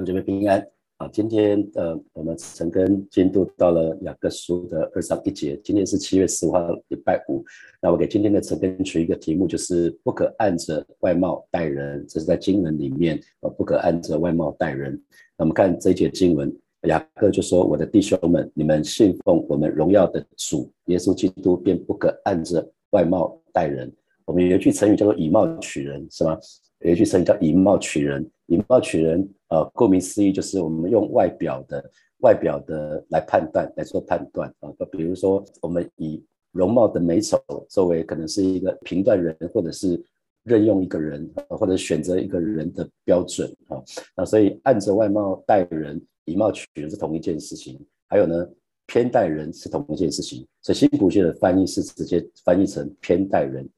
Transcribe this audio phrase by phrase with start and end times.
[0.00, 0.66] 同学们平安
[0.96, 1.06] 啊！
[1.12, 5.60] 今天呃，我们陈根进度到了雅各书的二章一节。
[5.62, 7.44] 今天是七月十五号，礼拜五。
[7.82, 12.02] 那我给今天的陈根取一个题目，就是不可按着外貌待人。
[12.08, 14.98] 这是在经文里面，呃，不可按着外貌待人。
[15.36, 16.50] 那我们看这一节经文，
[16.84, 23.92] 雅各就说：“我的弟兄们，你们信奉我们荣耀的主耶稣基督，便不可按着外貌待人。”
[24.24, 26.38] 我们有一句成语叫做“以貌取人”，是吗？
[26.80, 29.28] 有一句成语叫“以貌取人”，以貌取人。
[29.48, 34.70] 呃，顾名思义，就是我们用外表的外表的来判断来做判断啊。
[34.92, 37.36] 比如说，我们以容貌的美丑
[37.68, 40.00] 作为可能是一个评断人，或者是
[40.44, 43.82] 任用一个人，或者选择一个人的标准啊。
[44.16, 47.84] 那所以按着外貌待人，以貌取人是同一件事情。
[48.08, 48.48] 还有呢，
[48.86, 50.46] 偏待人是同一件事情。
[50.62, 53.68] 所以新普学的翻译是直接翻译成偏待人。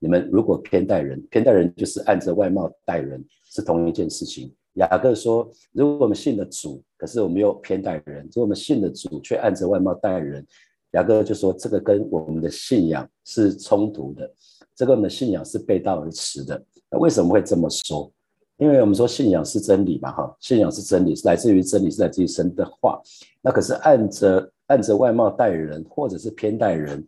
[0.00, 4.52] 你们如果偏待人，偏待人就是按着外貌待人，是同一件事情。
[4.74, 10.44] 雅各说：“如果我们信了主，可是我们又偏待人；如果我们信了主，却按着外貌待人，
[10.92, 14.32] 雅各就说这个跟我们的信仰是冲突的，
[14.74, 16.60] 这个我们的信仰是背道而驰的。
[16.90, 18.10] 那为什么会这么说？
[18.56, 23.00] 因为我们说信仰是真理嘛，哈，信仰是真理，是来自于真理，是来自于神的话。
[23.42, 27.06] 那可是按着按着外貌待人，或者是偏待人，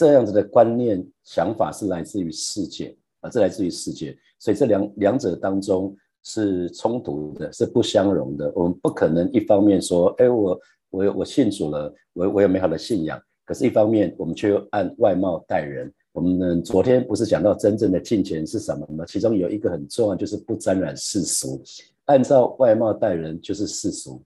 [0.00, 4.16] 这样子的观念想法是来自于世界啊，这来自于世界。
[4.38, 8.52] 所以这两两者当中。”是冲突的，是不相容的。
[8.54, 15.90] 我们不可能一方面说，哎，我我我信主了，我我有美好的信仰，可是一方面我们却又按外貌待人。
[16.12, 19.02] 我们昨天不是讲到真正的金钱是什么吗？
[19.06, 21.62] 其中有一个很重要，就是不沾染世俗。
[22.04, 24.22] 按照外貌待人就是世俗，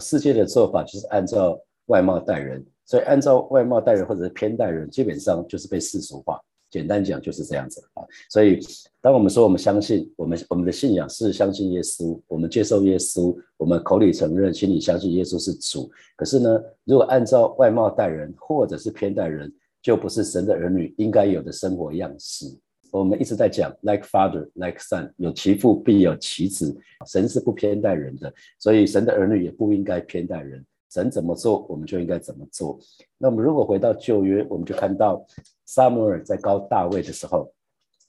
[0.00, 6.40] 世界的做法就是按照外貌待人，所以按照外貌待人或者是偏待人，基本上就是被世俗化。
[6.68, 8.58] 简单讲就是这样子啊，所以
[9.00, 15.88] 当我们说我们相信我们我们的信仰是相信耶稣，我们接受耶稣，我们口里承认，心里相信耶稣是主。
[16.16, 19.50] 可是呢，如果按照外貌待人，或者是偏待人，
[19.80, 22.46] 就不是神的儿女应该有的生活样式。
[22.90, 30.62] 我们一直在讲 like father like son，有其父必有其子，神是不偏待人的，所以神的儿女也不应该偏待人。
[30.90, 32.78] 神怎么做，我们就应该怎么做。
[33.18, 35.24] 那么，如果回到旧约，我们就看到
[35.64, 37.52] 撒母耳在高大卫的时候，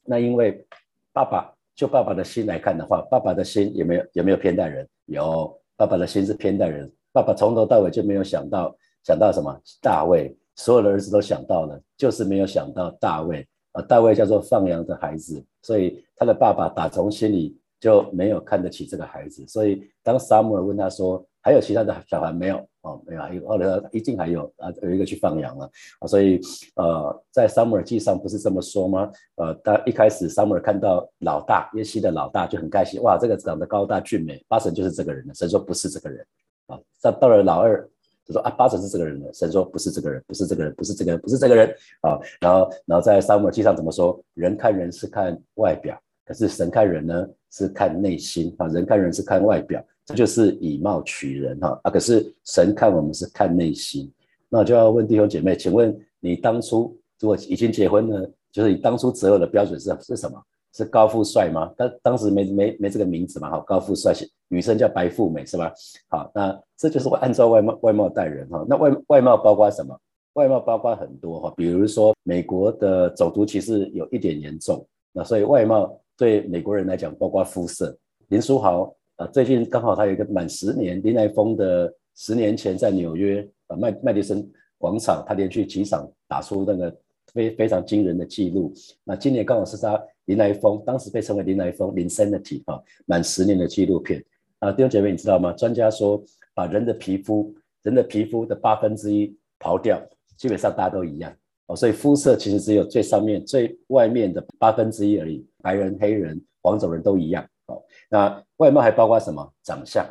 [0.03, 0.65] 那因为
[1.11, 4.87] 爸爸就爸爸的心来看的话，爸爸的心有没有有没有偏待人？
[5.05, 6.91] 有，爸爸的心是偏待人。
[7.11, 13.47] 爸爸从头到尾就没有想到想到什么大卫，所有的儿子都想到了，就是没有想到大卫。
[13.73, 19.45] 啊，大卫叫做放羊的孩子，所以他的爸爸打从心里就没有看得起这个孩子。
[19.47, 22.57] 所以当撒母耳问他说，还有其他的小孩没有？
[22.81, 26.39] 哦，没有，还有后来一定还有啊，有一个去放羊了啊，所以
[26.75, 29.11] 呃，在撒母耳记上不是这么说吗？
[29.35, 35.33] 呃，他一开始撒母耳看到老大耶西的老大就很开心，哇，这个长得高大俊美，八成就是这个人了。
[35.33, 36.25] 神说不是这个人
[36.67, 37.85] 啊，到到了老二，
[38.25, 39.33] 就说啊，八成是这个人了。
[39.33, 42.17] 神说不是这个人，不是这个人，不是这个人，不是这个人啊。
[42.39, 44.17] 然后，然后在撒母耳记上怎么说？
[44.33, 48.67] 人看人是看外表，可是神看人呢是看内心啊。
[48.67, 49.83] 人看人是看外表。
[50.05, 51.91] 这就是以貌取人哈啊！
[51.91, 54.09] 可是神看我们是看内心，
[54.47, 60.41] 那我就要问弟兄姐妹，请问你当初如果已经结婚了，就是你当初择偶的标准是是什么？
[60.71, 61.69] 是高富帅吗？
[61.75, 63.49] 当当时没没没这个名字嘛？
[63.51, 64.13] 哈，高富帅，
[64.47, 65.73] 女生叫白富美是吧？
[66.07, 68.65] 好，那这就是按照外貌外貌待人哈。
[68.69, 69.93] 那外外貌包括什么？
[70.35, 77.97] 外貌包括很多哈，比如说美国的种族歧视有一点严重，那所以外貌对美国人来讲包括肤色。
[78.29, 78.93] 林书豪。
[79.17, 86.95] 啊，最近刚好他有一个满十年，林来峰的十年前在纽约啊麦麦迪森广场，他连续几场打出那个
[87.33, 88.71] 非非常惊人的记录。
[89.03, 94.23] 那今年刚好是他林来峰当时被称为林来峰 （Insanity） 啊满十年的纪录片
[94.59, 94.71] 啊。
[94.71, 95.51] 弟兄姐妹，你知道吗？
[95.53, 96.23] 专家说，
[96.53, 97.51] 把人的皮肤
[97.81, 99.99] 人的皮肤的八分之一刨掉，
[100.37, 101.35] 基本上大家都一样
[101.67, 101.75] 哦。
[101.75, 107.45] 所以肤色其实只有最上面最外面的八分之一而已，白人、黑人、黄种人都一样。
[107.67, 109.53] 哦，那外貌还包括什么？
[109.63, 110.05] 长相，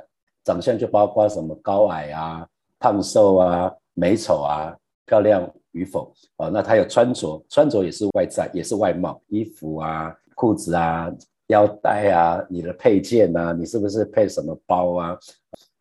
[0.45, 2.47] 长相就包括什么高矮啊、
[2.79, 4.77] 胖瘦啊、美丑啊、
[5.07, 6.13] 漂亮与否。
[6.37, 11.11] 哦，那他有穿着，穿着也是外在，也是外貌，衣服啊、裤子啊、
[11.47, 15.19] 腰带啊、你的配件啊，你是不是配什么包啊？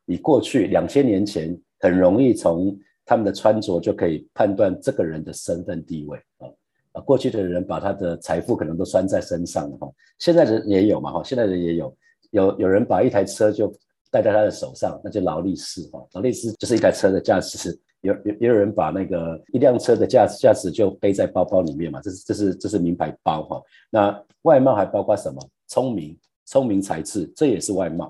[0.05, 6.49] 你过去两千年前很容易从他们的穿着就可以判断这个人的身份地位啊。
[6.93, 11.97] 啊，过去的人把他的财富可能都拴在身上了哈，现在人也有嘛哈，现在人也有，
[12.31, 13.67] 有有人把一台车就
[14.09, 23.61] 戴在他的手上，那就劳力士哈，劳力士就是一台车的价值，有有也有人把那个一辆车的价值价值就背在包包里面嘛，这是这是这是名牌包哈。
[23.89, 25.49] 那外貌还包括什么？
[25.67, 28.09] 聪明、聪明才智，这也是外貌。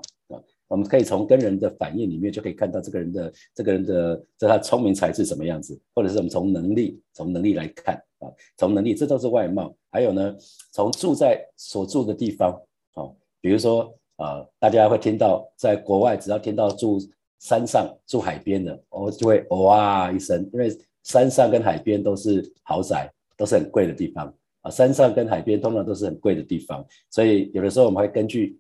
[0.68, 8.28] 我们可以从跟人的反应里面就可以看到这个人的这个人的这他聪明才智什么样子，或者是我们从能力从能力来看啊，
[8.58, 9.76] 从能力这都是外貌。
[9.92, 10.36] 还有呢，
[10.72, 12.52] 从住在所住的地方
[12.94, 13.04] 啊，
[13.40, 17.00] 比如说啊，大家会听到在国外只要听到住
[17.40, 24.34] 山上住海边的，哦就会哇一声，因为山上跟海边都是豪宅，都是很贵的地方。
[24.62, 28.60] 啊，山上跟海边通常都是很贵的地方，所以有的时候我们会根据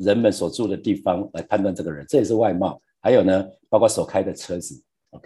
[0.00, 2.80] 人们所住的地方来判断这个人，这也是外貌。
[3.00, 4.74] 还有呢，包括所开的车子，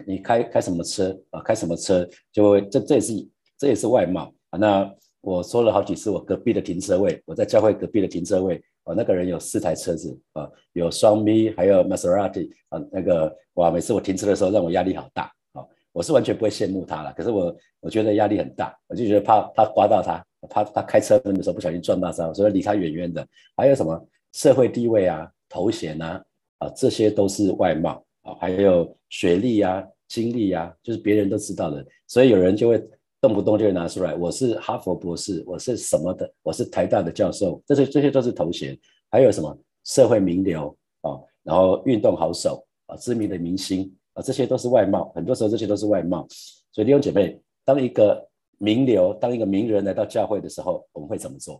[0.05, 1.41] 你开开什么车啊？
[1.41, 3.27] 开什么车就会这这也是
[3.57, 4.59] 这也是外貌啊。
[4.59, 4.89] 那
[5.21, 15.23] 我说了好几次，我隔壁的停车位，我在教会隔壁的停车位，啊，那个人有四台车子啊，有双 B，还有 Maserati 啊，那个哇，每次我停车的时候让我压力好大
[15.53, 15.65] 啊。
[15.91, 23.27] 我是完全不会羡慕他了，可是我我觉得压力很大，我就觉得怕怕刮到他，怕他开车门的时候不小心撞到他，所以离他远远的。
[23.57, 26.21] 还有什么社会地位啊、头衔啊，
[26.57, 32.77] 啊，这些都是外貌啊，还有学历啊、经历啊，就是别人都知道的，所以有人就会
[33.21, 38.77] 动不动就会拿出来，我是哈佛博士，我是什么的，我是台大的教授，这些这些都是头衔。
[39.09, 43.89] 还有什么社会名流啊，然后运动好手啊，知名的明星。
[44.15, 46.27] 啊，这些都是外貌，很多时候这些都是外貌。
[46.71, 48.25] 所以弟兄姐妹，当一个
[48.57, 51.59] 名流、当一个名人来到教会的时候，我们会怎么做？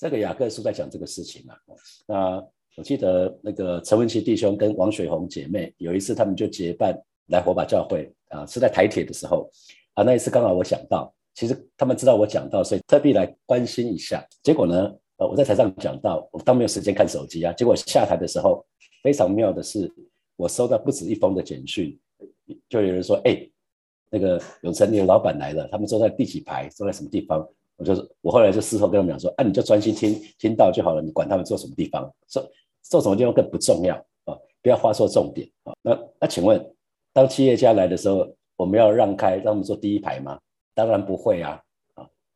[0.00, 1.54] 这个雅各书在讲这个事情啊。
[2.06, 2.42] 那
[2.76, 9.50] 我记得那个陈文琪弟兄跟王雪红姐妹有一次，他们就结伴来火把教会啊，是在台铁的时候
[9.92, 10.02] 啊。
[10.02, 14.26] 那一次刚好我讲到，其实他们知道我讲到，所以特地来关心一下。
[14.42, 17.52] 结果呢，呃，我在台上讲到，我当没有时间看手机啊。
[17.52, 18.64] 结果下台的时候，
[19.02, 19.92] 非常妙的是。
[20.36, 21.94] 我收到不止一封的简讯，
[22.66, 23.46] 就有人说：“哎，
[24.08, 27.46] 那个永成，你的老板来了，他们坐在第几排，坐在什么地方？”
[27.80, 32.46] 我就是我后来就事后跟他们讲说：“啊，你就专心听听到就好了，你管他们坐什么地方，坐
[32.82, 33.96] 坐什么地方更不重要
[34.26, 36.62] 啊，不要画错重点啊。”那那请问，
[37.14, 40.38] 当企业家来的时候，我们要让开，让他们坐第一排吗？
[40.74, 41.58] 当然不会啊。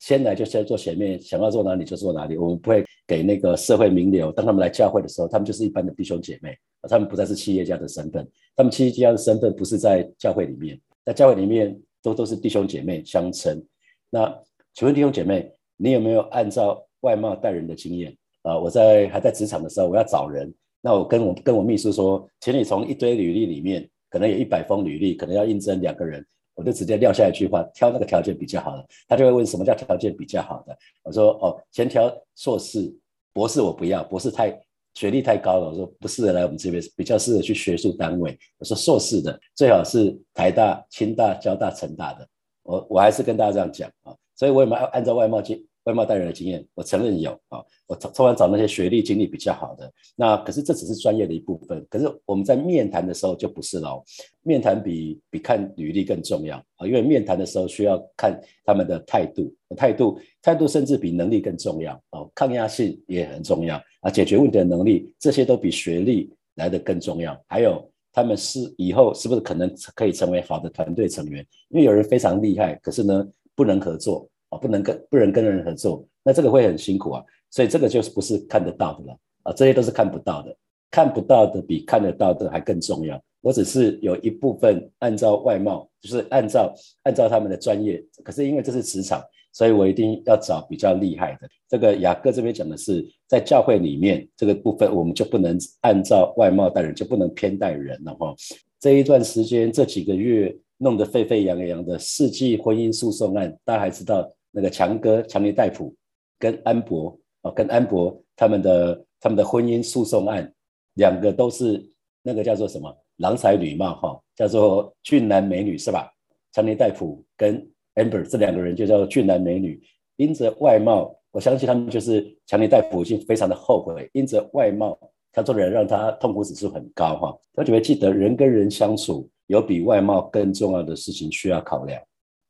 [0.01, 2.37] 先来就先坐前面，想要坐哪里就坐哪里。
[2.37, 8.27] 我们不会给那个社会名流，当他们来教会的时候，他们就是一般的弟兄姐妹，他们不再是企业家的身份。
[8.55, 13.65] 他们企业家的身份不是在教会里面，在教会里面都都是弟兄姐妹相称。
[14.11, 14.39] 那
[14.75, 18.59] 请问弟兄姐妹，你有没有按照外貌待人的经验啊？
[18.59, 26.25] 我在还在职场的时候，我要找人，那我跟我跟我秘书说，请你从一堆履历里面，可能有一百封履历，可能要应征两个人。
[26.57, 28.85] 我就直接撂下一句话，挑那个条件比较好的。
[29.09, 30.77] 他就会问什么叫条件比较好的？
[31.03, 32.93] 我说哦，先挑硕士、
[33.33, 34.57] 博士，我不要，博士太
[34.95, 35.71] 学历太高了。
[35.71, 38.37] 我说不适合来我们这边，比较适合去学术单位。
[38.59, 42.29] 我说硕士的最好是台大、清大、交大、成大的。
[42.63, 45.65] 我我还是跟大家这样讲啊，所以我也没有按照外貌经。
[45.85, 47.63] 外貌待人的经验，我承认有啊。
[47.87, 49.93] 我通常找那些学历、经历比较好的。
[50.17, 51.87] 那可是这只是专业的一部分。
[51.91, 54.03] 可是我们在面谈的时候就不是喽。
[54.43, 62.25] 面谈比比看履历更重要啊，因为面谈的时候需要看他们的态度，态度态度甚至比能力更重要啊。
[62.35, 67.39] 抗压性也很重要啊，解决问题的能力这些都比学历来的更重要。
[67.47, 71.47] 还有他们是以后是不是可能可以成为好的团队成员？
[71.69, 74.59] 因为有人非常厉害，可是呢不能合作啊。
[74.59, 80.57] 不能跟不能跟人合作，那这个会很辛苦啊，所以这个就是不是看得到的了啊，这些都是看不到的，
[80.91, 83.21] 看不到的比看得到的还更重要。
[83.41, 91.49] 我只是有一部分按照外貌，就是按照按照他们的专业，可是因为这是职场，所以我一定要找比较厉害的。
[91.69, 98.35] 这个雅各这边讲的是在教会里面这个部分，我们就不能按照外貌待人，就不能偏待人了哈。
[98.81, 104.31] 这一段时间这几个月弄得沸沸扬扬的世纪婚姻诉讼案，大家还知道。
[104.57, 105.93] 那个强哥强尼戴普
[106.39, 110.49] 跟安博啊，跟安博他们的他们的婚姻诉讼案，
[110.95, 111.85] 两个都是
[112.23, 116.09] 那个叫做什么郎才女貌哈，叫做俊男美女是吧？
[116.53, 119.83] 强尼戴普跟 Amber 这两个人就叫做俊男美女，
[120.15, 124.97] 因着外貌，我相信他们就是强尼戴普已经非常的后悔，因着外貌
[125.33, 132.01] 他做人让他痛苦指数很高哈，他就会记得人跟人相处有比外貌更重要的事情需要考量。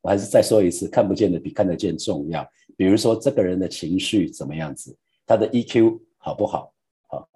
[0.00, 2.46] 我还是再说一次，看不见的比看得见重要。
[2.76, 4.94] 比如说，这个人的情绪怎么样子，
[5.26, 6.72] 他的 EQ 好不好？
[7.08, 7.28] 好，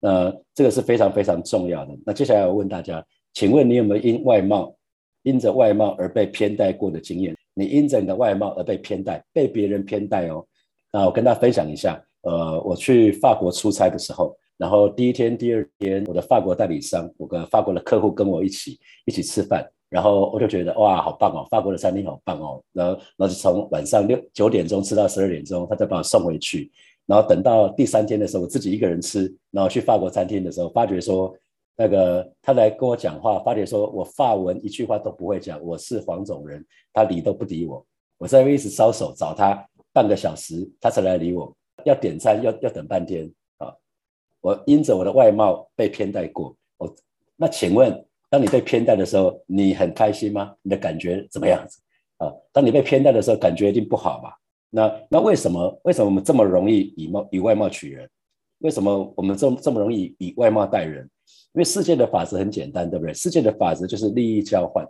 [0.00, 1.96] 那这个是非常非常重要的。
[2.04, 3.02] 那接下来我问大家，
[3.32, 4.76] 请问你有没有因外貌，
[5.22, 7.34] 因着外貌而被偏待过的经验？
[7.54, 10.46] 你因着你的外貌而被偏待，被别人偏待哦。
[10.92, 19.66] 那我跟大家分享一下，呃，我去法国出差的时候，然后第一天、第二天，我的法国代理商，我跟法国的客户跟我一起一起吃饭。
[19.88, 21.46] 然后我就觉得哇，好棒哦！
[21.48, 22.60] 法国的餐厅好棒哦。
[22.72, 26.70] 然后，然后就从晚上六九点钟吃到十二点钟，他再把我送回去。
[27.06, 31.32] 然后等到第三天的时候，我自己一个人吃，然后去法国餐厅的时候，发觉说
[31.76, 37.86] 那个他来跟我讲话，发觉说我法文一句话都不会讲，我是黄种人，他理都不理我，
[38.18, 43.30] 我在那一直招手找他半个小时，他才来理我，要点餐要要等半天！
[44.46, 46.94] 我因着我的外貌被偏待过，我
[47.34, 50.54] 那请问，当你被偏待的时候，你很开心吗？
[50.62, 51.80] 你的感觉怎么样子
[52.18, 52.32] 啊？
[52.52, 54.36] 当你被偏待的时候，感觉一定不好吧？
[54.70, 58.08] 那那为什么为什么我们这么容易以貌以外貌取人？
[58.58, 61.02] 为什么我们这么这么容易以外貌待人？
[61.54, 63.12] 因为世界的法则很简单，对不对？
[63.12, 64.86] 世界的法则就是利益交换，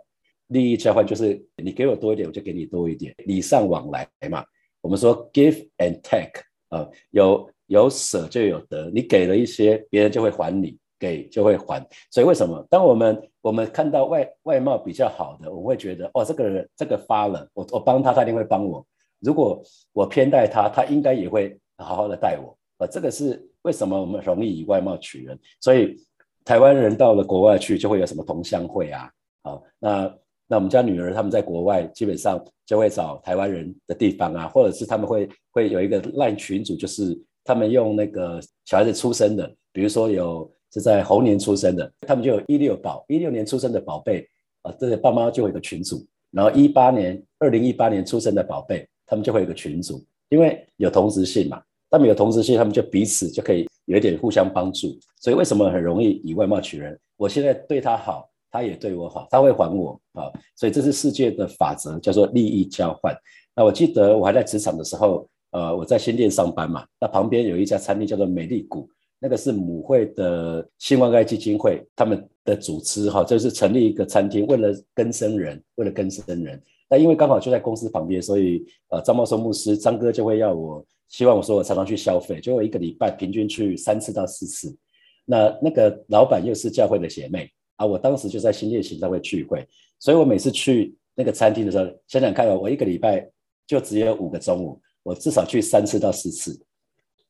[0.49, 4.45] 利益交换就是你给我多一点，我就给你多一点，礼尚往来嘛。
[4.81, 11.85] 我们说 give and take 啊，有有舍就有得，你给了一些，别人就会还你，给就会还。
[12.11, 18.85] 所以为什么当我们我们看到外外貌比较好的，我会觉得哦，这个人这个发了，我我帮他，他一定会帮我。
[19.19, 19.61] 如果
[19.93, 22.57] 我偏待他，他应该也会好好的待我。
[22.77, 25.39] 呃，这个是为什么我们容易以外貌取人？
[25.59, 25.97] 所以
[26.45, 29.09] 台湾人到了国外去，就会有什么同乡会啊？
[29.43, 30.15] 好，那
[30.47, 37.17] 那我们家女儿他们在国外，基本上就会找台湾人的地方啊，或者是他们会会有一个烂群组，就是
[37.47, 44.27] 他们用那个小孩子出生的，比如说有是在猴年出生的，他们就有一六宝一六年出生的宝贝
[44.61, 48.87] 啊，这些爸妈就有一个群组，然后一八年二零一八年出生的宝贝。
[49.09, 51.63] 他们就会有个群组，因为有同质性嘛。
[51.89, 54.99] 他们有同质性，他们就彼此就可以有一点互相帮助。
[55.21, 56.99] 所以为什么很容易以外貌取人？
[57.15, 60.29] 我现在对他好，他也对我好，他会还我啊。
[60.57, 63.15] 所以这是世界的法则，叫做利益交换。
[63.55, 65.25] 那我记得我还在职场的时候，
[65.57, 66.85] 呃，我在新店上班嘛。
[67.01, 68.87] 那旁边有一家餐厅叫做美丽谷，
[69.19, 76.61] 那个是母会的新万爱基金会他们的组织哈，就是成立一个餐厅，为了更生人，为了更生人。
[76.87, 84.77] 那因为刚好就在公司旁边，所以呃，张茂松牧师张哥就会要我，希望我说我常常去消费，就我一个礼拜平均去三次到四次。
[85.25, 93.27] 那那个老板又是教会的姐妹啊，我当时就在新店行教会聚会，所以我每次去那个餐厅的时候，想想看哦，我一个礼拜
[93.65, 96.59] 就只有五个中午，我至少去三次到四次。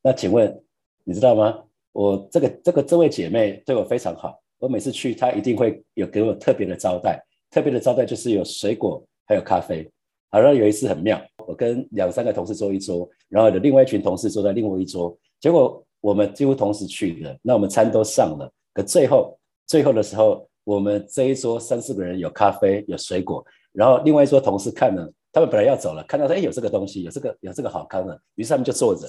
[0.01, 0.63] 那请问
[1.03, 1.63] 你知道吗？
[1.91, 9.03] 我这个这个这位姐妹对我非常好，我每次去她一定会有给我特别的招待，特别的招待就是有水果。
[9.29, 9.85] 还有咖啡，
[10.29, 29.07] 好像有一次很妙，我跟两三个同事坐一桌，然后有另外一群同事坐在另外一桌，结果我们几乎同时去的，那我们餐都上了，可最后最后的时候，我们这一桌三四个人有咖啡有水果，然后另外一桌同事看了，他们本来要走了，看到说哎有这个东西，有这个有这个好康的，于是他们就坐着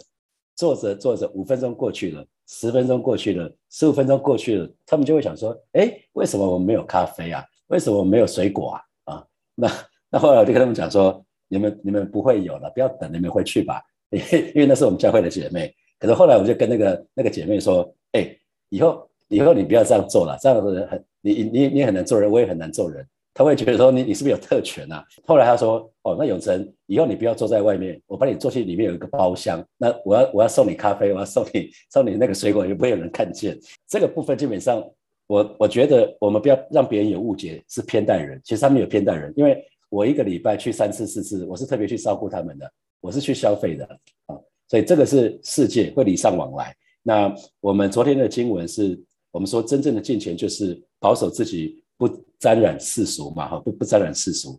[0.55, 7.45] 坐着坐着，五分钟过去了，十分钟过去了，十五分钟过去了，他们就会想说，哎，为什么我们没有咖啡啊？
[7.69, 8.83] 为什么我们没有水果啊？
[9.15, 9.71] 啊，那。
[10.11, 13.83] 那后来我就跟他们讲说：“你们你们不会有了，不要等，你们回去吧。
[14.09, 15.71] 因 为因为那是我们教会的姐妹。
[15.99, 18.35] 可是后来我就跟那个那个姐妹说：，哎，
[18.71, 23.07] 以后以后你不要这样做了，这样子很你你你很难做人，我也很难做人。
[23.39, 25.05] 他会觉得说你你是不是有特权啊？
[25.25, 29.65] 后来他说：，哦，那永成，以后你不要坐在外面，我把你坐去里面有一个包厢。
[29.77, 33.57] 那我要我要送你咖啡，我要送你 送你那个水果，也不会有人看见。
[33.87, 34.85] 这个部分基本上，
[35.29, 38.41] 我我觉得我们不要让别人有误解，是偏待人。
[38.43, 39.65] 其实他们有偏待人，因为。
[39.91, 43.87] 我一个礼拜去三次四次，我是特别去照顾他们的，我是去消费的
[44.27, 44.37] 啊，
[44.69, 46.77] 所以这个是世界会礼尚往来。
[47.03, 54.59] 那我们昨天的经文是我们说真正的金钱就是保守自己不沾染世俗嘛，哈，不不沾染世俗，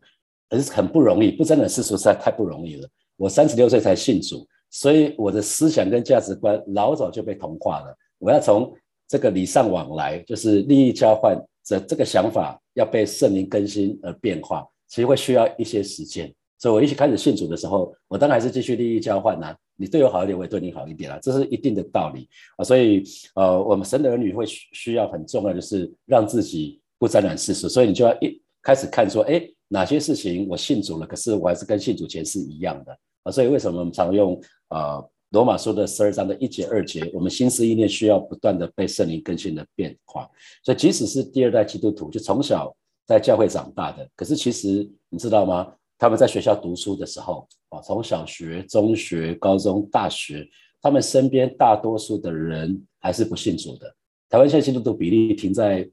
[0.49, 2.87] 可是很不容易，不沾染世俗实在太不容易了。
[3.15, 7.97] 我三十六岁才信主，所以我的思想跟价值观老早就被同化了。
[8.17, 8.71] 我要从
[9.07, 14.67] 这个礼尚往来，就是利益交换这这个想法要被圣灵更新而变化。
[14.87, 19.55] 其实会需要一些时间，所以我一起开始信主的时候，我当然还是继续利益交换呐。
[19.75, 22.27] 你对我好一点，我也对你好一点啊，这是一定的道理
[22.57, 22.65] 啊。
[22.65, 23.03] 所以
[23.35, 27.67] 呃，我们神的儿女会需要很重要，就是让自己不沾染世俗。
[27.67, 33.31] 所以你就要一开始看说，哎，哪些事情我信主了，可是我还是跟信主前是一样的啊。
[33.31, 40.29] 所以为什么我们常用啊罗马书的十二章的一节二节，我们心思意念需要不断的被圣灵更新的变化。
[40.63, 42.75] 所以即使是第二代基督徒，就从小。
[43.09, 45.73] 在教会长大的，可是其实你知道吗？
[45.97, 50.47] 他们在学校读书的时候啊，从小学、中学、高中、大学，
[50.79, 53.91] 他们身边大多数的人还是不信主的。
[54.29, 55.89] 台湾现在基督徒比例停在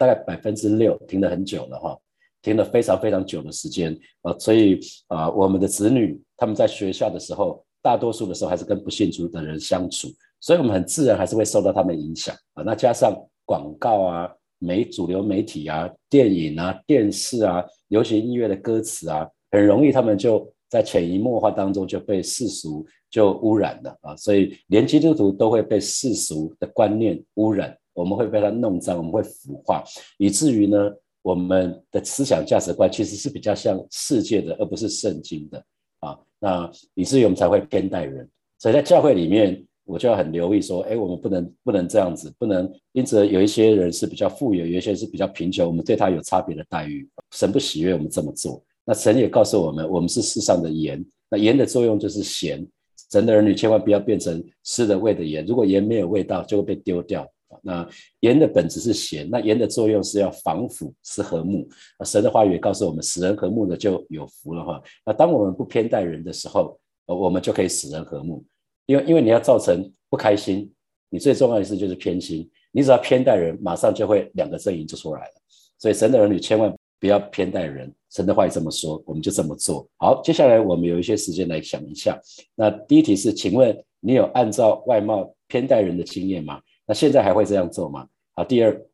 [0.00, 1.98] 大概百分之六，停了很久了哈，
[2.40, 4.34] 停了非常非常久的时间啊。
[4.38, 10.08] 所以啊，我们的子女他们在学校的时候，大多数的时候还是跟不信主的人相处，
[10.40, 12.62] 所以我们很自然还是会受到他们影响啊。
[12.62, 13.14] 那加上
[13.44, 14.34] 广告啊。
[14.62, 29.84] 媒主流媒体啊，电影啊，电视啊，流行音乐的歌词啊，很容易他们就在潜移默化当中就被世俗就污染了啊，所以连基督徒都会被世俗的观念污染，我们会被它弄脏，我们会腐化，
[30.18, 30.90] 以至于呢，
[31.22, 35.64] 我们的思想价值观其实是比较像世界的，而不是圣经的
[36.00, 38.28] 啊，那以至于我们才会偏待人，
[38.58, 39.64] 所以在教会里面。
[39.86, 48.62] 我就要很留意说，哎，我们不能不能这样子，不能因此有一些人是比较富有，有一些人是比较贫穷，我们对他有差别的待遇，神不喜悦我们这么做。
[48.84, 52.64] 那神也告诉我们，我们是世上的盐，那盐的作用就是咸。
[53.10, 57.26] 神的儿女千万不要变成吃的味的盐，如果盐没有味道，就会被丢掉。
[57.62, 57.88] 那
[58.20, 61.68] 盐的本质是咸，那盐的作用是要防腐，是和睦。
[62.04, 64.82] 神的话语告诉我们，使人和睦的就有福了哈。
[65.04, 68.44] 那当我们不偏待人的时候，我们就可以使人和睦。
[68.86, 70.72] 因为因为你要造成不开心，
[71.08, 72.48] 你最重要的事就是偏心。
[72.72, 75.34] 你只要偏待人，马上就会两个阵营就出来了。
[75.78, 77.92] 所以神的儿女千万不要偏待人。
[78.12, 80.20] 神的话也这么说，我们就这么做好。
[80.22, 82.20] 接下来我们有一些时间来想一下。
[82.54, 86.60] 那第一题是，请问你有按照外貌偏待人的经验吗？
[86.90, 88.04] 那现在还会这样做吗？
[88.34, 88.84] 好，第二，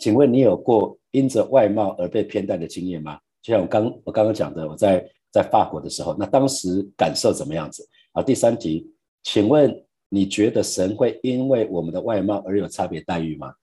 [0.00, 3.16] 请问你有过因着外貌而被偏待的经验吗？
[3.40, 7.88] 就像我刚我刚刚讲的，我在在法国的时候，那当时感受怎么样子？
[8.12, 8.92] 好，第三题。
[9.22, 9.72] 请问
[10.08, 13.54] 你觉得神会因为我们的外貌而有差别待遇吗？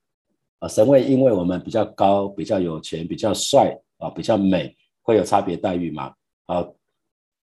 [0.60, 6.14] 啊，神会因为我们比较高、比较有钱、比较帅啊、比较美，会有差别待遇吗？
[6.46, 6.74] 好，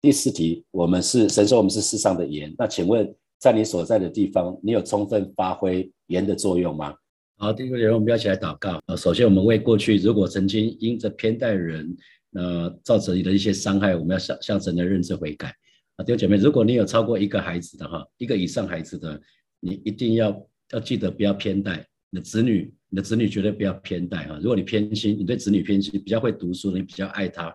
[0.00, 6.94] 第四题，我们是神说我们是世上的盐，那请问在你所在的地方，你有充分发挥盐的作用吗？
[7.38, 8.96] 好，第一个人我们要起来祷告啊。
[8.96, 11.94] 首先，我们为过去如果曾经因着偏待人，
[12.32, 15.54] 呃，造成你的一些伤害，我们要向向神的认知悔改。
[15.96, 19.20] 啊，弟兄姐妹，如果你有超过一个孩子的哈，一个以上孩子的，
[19.60, 24.38] 你一定要要记得不要偏待你的子女，你的子女绝对不要偏待哈。
[24.42, 27.54] 如果你偏心，你对子女偏心，比较会读书，你比较爱他，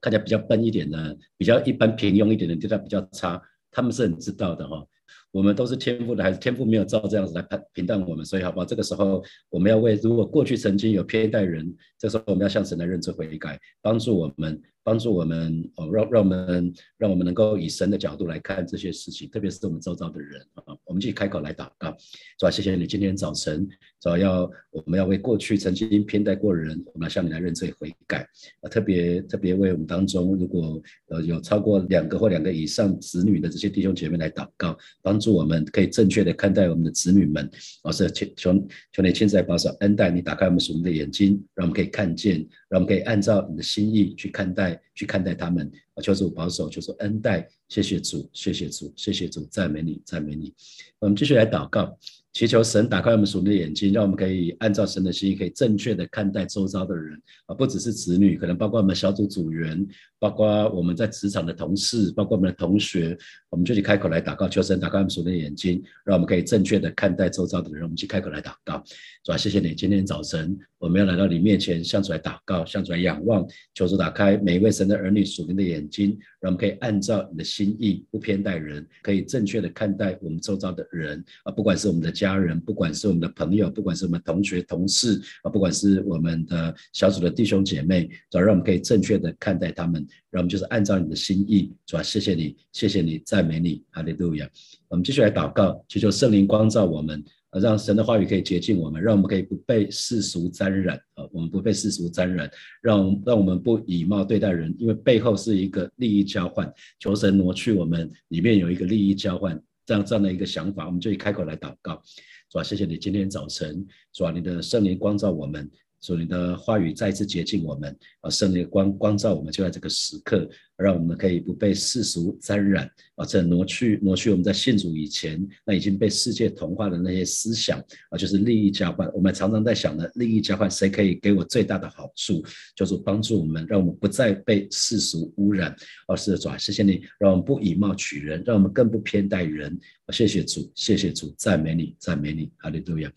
[0.00, 4.86] 看起来比较笨一点的，比较一般平庸一点的，对他比较差，他们是很知道的哈。
[5.32, 8.64] 我们都是天赋的还是，天赋没有照这样子来判评判我们，所以好不好？
[8.64, 9.20] 这个时候
[9.50, 14.62] 我们要为如果过去曾经有偏一代人，这时候我们要向神来认知悔改，帮助我们。
[14.84, 21.96] 帮助我们哦，让让我们让我们能够以神的角度来看这些事情，特别是我们周遭的人啊，我们继续开口来祷告，
[22.38, 23.68] 主啊，谢谢你今天早晨，
[24.00, 28.28] 主要我们要为过去曾经偏待过的人，我们要向你来认罪悔改。
[28.60, 37.48] 啊，特别特别为我们当中如果呃有超过两个或两个以上子女的这些弟兄姐妹来祷告，帮助我们可以正确的看待我们的子女们，
[37.82, 44.80] 啊，是求求求你亲自来保守恩待你，打开我们属灵的眼睛，让我们可以看见，让我们可以按照你的心意去看待。
[44.94, 50.52] 去看待他们啊，求主保守，求主恩待，谢谢主，谢谢主，谢谢主，赞美你，赞美你。
[50.98, 51.98] 我们继续来祷告，
[52.32, 59.86] 祈求神打开我们属灵的眼睛，让我们可以按照神的心意，可以正确的看待周遭的人啊，不只是子女，可能包括我们小组组员，
[60.18, 63.16] 包括我们在职场的同事，包括我们的同学，
[63.50, 67.82] 我们就去开口来祷告，求神打开我们属灵的眼睛，让我们可以正确的看待周遭的人。
[67.82, 68.82] 我们去开口来祷告，
[69.22, 94.50] 主啊，谢谢你，今天早晨我们要来到你面前，向主来祷告，向主来仰望，求主打开每一位神的儿女属灵的眼睛，让我们可以按照你的心意，不偏待人，可以正确的看待我们周遭的人啊，不管是我们的家人，不管是我们的朋友，不管是我们同学同事啊，不管是我们的小组的弟兄姐妹，主要让我们可以正确的看待他们，让我们就是按照你的心意，主要谢谢你，谢谢你，赞美你，哈利路亚。
[94.88, 97.22] 我们继续来祷告，祈求圣灵光照我们。
[97.60, 101.24] 让神的话语可以洁净我们，让我们可以不被世俗沾染啊！
[101.32, 106.72] 我们不被世俗沾染，让让我们不以貌对待人，因为背后是一个利益交换。
[106.98, 112.02] 求神挪去我们里面有一个利益交换这样这样的一个想法，我们就以开口来祷告，
[112.50, 115.70] 主啊，谢谢你今天早晨，主啊，你的圣灵光照我们。
[116.02, 127.78] 主你的话语再次洁净我们，啊，圣灵光光照我们，就在这个时刻，让我们可以不被世俗沾染，啊，这挪去挪去我们在信主以前那已经被世界同化的那些思想，
[128.10, 129.08] 啊，就是利益交换。
[129.14, 132.42] 我们常常在想的利益交换，谁可以给我最大的好处，
[132.74, 135.72] 就是帮助我们，让我们不再被世俗污染。
[136.08, 139.78] 而是主，谢谢你，让我们不以貌取人，让我们更不偏待人。
[140.12, 143.08] 谢谢主，谢谢主，赞美你，赞美你，哈利路亚。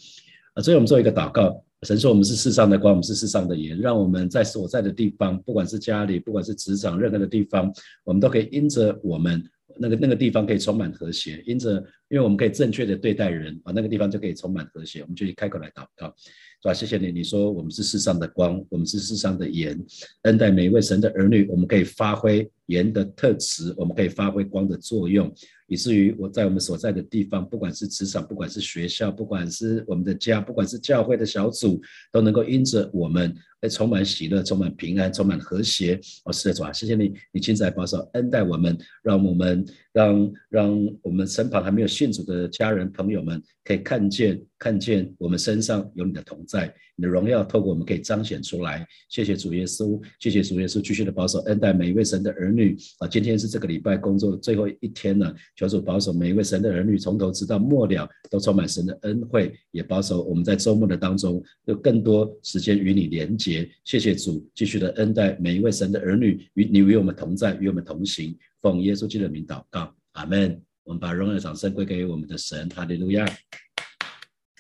[0.54, 1.65] 啊，最后我们做一个祷告。
[1.82, 7.72] 神说：“我们是世上的光，我们是世上的盐，让我们在所在的地方，不管是家里，不管是职场，任何的地方，
[8.04, 9.44] 我们都可以因着我们
[9.78, 11.74] 那个那个地方可以充满和谐，因着
[12.10, 15.02] 因为我们可以正确的对待人啊，那个地方就可以充满和谐。
[15.02, 16.74] 我们就开口来祷告，是吧？
[16.74, 19.78] 谢谢你，你说我们是世上的光，我们是世上的盐，
[20.24, 25.34] 恩待每一位神的儿女，我们可以发挥盐的特质，我们可以发挥光的作用。
[25.68, 36.00] 以至于我在我们所在的地方，不管是职场，不管是学校，不管是我们的家，不管是教会的小组，都能够因着我们而充满喜乐，充满平安，充满和谐。
[36.26, 48.88] 哦，是的，主啊，谢谢你，你亲自保守恩待我们，让我们让让我们身旁还没有信主的家人朋友们，可以看见看见我们身上有你的同在，你的荣耀透过我们可以彰显出来。
[49.10, 52.78] 谢谢主耶稣，谢谢主耶稣，继续的保守恩待每一位神的儿女。
[53.00, 55.36] 啊，今天是这个礼拜工作的最后一天了。
[55.56, 63.70] 求主保守每一位神的儿女，从头直到末了，都充满神的恩惠，也保守我们在周末的当中有更多时间与你连结。
[63.84, 68.38] 谢谢主，继续的恩待每一位神的儿女，与你与我们同在，与我们同行。
[68.62, 70.62] 奉耶稣基督的名祷告，阿门。
[70.86, 73.34] 我们把荣耀的掌声归给我们的神，哈利路亚，哈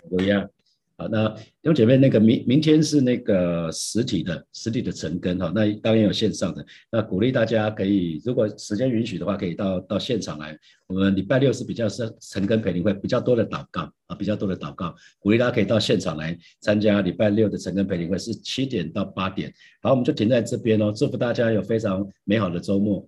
[0.10, 0.50] 利路亚。
[0.98, 10.58] 好，那弟兄姐妹，那个明明天是那个实体的实体的成根哈，那当然有线上的，那鼓励大家可以，如果时间允许的话，可以到到现场来。
[10.88, 19.52] 我们礼拜六是比较是成根培灵会，比较多的祷告啊，比较多的祷告，鼓励大家可以到现场来参加礼拜六的成根培灵会，是七点到八点。
[19.82, 23.06] 好，我们就停在这边哦，祝福大家有非常美好的周末。